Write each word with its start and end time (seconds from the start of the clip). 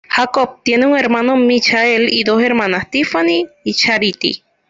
Jacob 0.09 0.63
tiene 0.63 0.87
un 0.87 0.97
hermano 0.97 1.35
Michael 1.37 2.07
y 2.11 2.23
dos 2.23 2.41
hermanas 2.41 2.89
Tiffany 2.89 3.45
y 3.63 3.75
Charity. 3.75 4.43